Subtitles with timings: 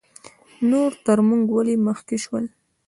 [0.69, 2.45] نور تر موږ ولې مخکې شول؟